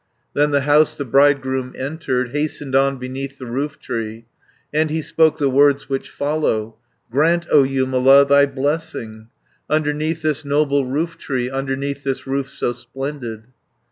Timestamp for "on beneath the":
2.75-3.45